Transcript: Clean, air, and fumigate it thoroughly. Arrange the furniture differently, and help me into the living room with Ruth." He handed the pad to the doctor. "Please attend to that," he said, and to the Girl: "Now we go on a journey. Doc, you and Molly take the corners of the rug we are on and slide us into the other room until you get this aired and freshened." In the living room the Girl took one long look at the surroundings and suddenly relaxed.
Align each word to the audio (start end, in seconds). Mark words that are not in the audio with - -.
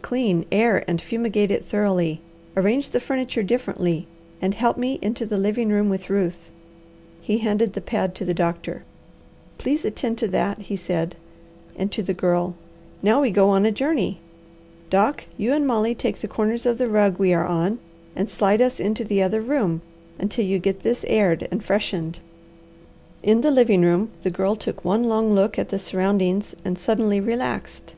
Clean, 0.00 0.46
air, 0.50 0.82
and 0.88 1.02
fumigate 1.02 1.50
it 1.50 1.66
thoroughly. 1.66 2.22
Arrange 2.56 2.88
the 2.88 2.98
furniture 2.98 3.42
differently, 3.42 4.06
and 4.40 4.54
help 4.54 4.78
me 4.78 4.98
into 5.02 5.26
the 5.26 5.36
living 5.36 5.68
room 5.68 5.90
with 5.90 6.08
Ruth." 6.08 6.50
He 7.20 7.36
handed 7.36 7.74
the 7.74 7.82
pad 7.82 8.14
to 8.14 8.24
the 8.24 8.32
doctor. 8.32 8.84
"Please 9.58 9.84
attend 9.84 10.16
to 10.16 10.28
that," 10.28 10.58
he 10.60 10.76
said, 10.76 11.14
and 11.76 11.92
to 11.92 12.02
the 12.02 12.14
Girl: 12.14 12.54
"Now 13.02 13.20
we 13.20 13.30
go 13.30 13.50
on 13.50 13.66
a 13.66 13.70
journey. 13.70 14.18
Doc, 14.88 15.24
you 15.36 15.52
and 15.52 15.66
Molly 15.66 15.94
take 15.94 16.16
the 16.22 16.26
corners 16.26 16.64
of 16.64 16.78
the 16.78 16.88
rug 16.88 17.18
we 17.18 17.34
are 17.34 17.46
on 17.46 17.78
and 18.14 18.30
slide 18.30 18.62
us 18.62 18.80
into 18.80 19.04
the 19.04 19.22
other 19.22 19.42
room 19.42 19.82
until 20.18 20.46
you 20.46 20.58
get 20.58 20.80
this 20.84 21.04
aired 21.06 21.46
and 21.50 21.62
freshened." 21.62 22.20
In 23.22 23.42
the 23.42 23.50
living 23.50 23.82
room 23.82 24.08
the 24.22 24.30
Girl 24.30 24.56
took 24.56 24.86
one 24.86 25.04
long 25.04 25.34
look 25.34 25.58
at 25.58 25.68
the 25.68 25.78
surroundings 25.78 26.56
and 26.64 26.78
suddenly 26.78 27.20
relaxed. 27.20 27.94